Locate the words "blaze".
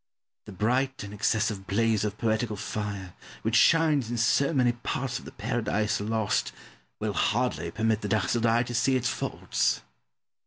1.67-2.03